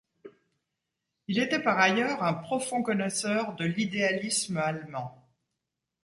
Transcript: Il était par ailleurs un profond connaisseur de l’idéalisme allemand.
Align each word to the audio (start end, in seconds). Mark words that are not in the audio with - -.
Il 1.27 1.37
était 1.37 1.59
par 1.61 1.77
ailleurs 1.77 2.23
un 2.23 2.33
profond 2.33 2.81
connaisseur 2.81 3.53
de 3.53 3.65
l’idéalisme 3.65 4.57
allemand. 4.57 5.29